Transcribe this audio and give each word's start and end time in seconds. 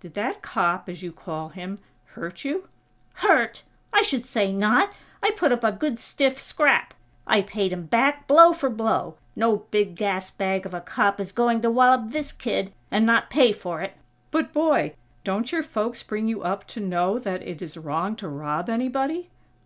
"Did 0.00 0.14
that 0.14 0.40
cop, 0.40 0.88
as 0.88 1.02
you 1.02 1.12
call 1.12 1.50
him, 1.50 1.80
hurt 2.14 2.46
you?" 2.46 2.66
"Hurt!! 3.16 3.62
I 3.92 4.00
should 4.00 4.24
say 4.24 4.50
not!! 4.50 4.90
I 5.22 5.32
put 5.32 5.52
up 5.52 5.62
a 5.62 5.70
good 5.70 5.98
stiff 6.00 6.38
scrap! 6.38 6.94
I 7.26 7.42
paid 7.42 7.74
him 7.74 7.84
back, 7.84 8.26
blow 8.26 8.54
for 8.54 8.70
blow! 8.70 9.16
No 9.36 9.66
big 9.70 9.94
gas 9.94 10.30
bag 10.30 10.64
of 10.64 10.72
a 10.72 10.80
cop 10.80 11.20
is 11.20 11.30
going 11.30 11.60
to 11.60 11.70
wallop 11.70 12.04
this 12.08 12.32
kid 12.32 12.72
and 12.90 13.04
not 13.04 13.28
pay 13.28 13.52
for 13.52 13.82
it!" 13.82 13.92
"But, 14.30 14.50
boy, 14.50 14.94
don't 15.24 15.52
your 15.52 15.62
folks 15.62 16.02
bring 16.02 16.26
you 16.26 16.42
up 16.42 16.66
to 16.68 16.80
know 16.80 17.18
that 17.18 17.42
it 17.46 17.60
is 17.60 17.76
wrong 17.76 18.16
to 18.16 18.28
rob 18.28 18.70
anybody?" 18.70 19.28